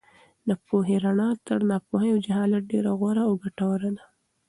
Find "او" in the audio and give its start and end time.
2.13-2.19, 3.29-3.33